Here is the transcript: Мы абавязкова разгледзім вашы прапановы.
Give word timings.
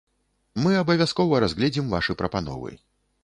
Мы 0.63 0.71
абавязкова 0.77 1.41
разгледзім 1.45 1.93
вашы 1.93 2.17
прапановы. 2.21 2.73